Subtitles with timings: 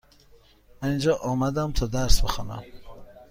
[0.81, 2.63] من اینجا آمدم تا درس بخوانم.